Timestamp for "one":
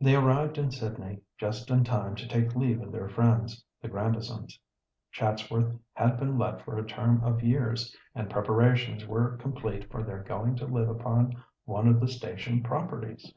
11.66-11.86